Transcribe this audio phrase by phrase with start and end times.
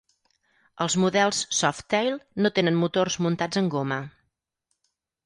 [0.85, 4.01] Els models Softail no tenen motors muntats en goma.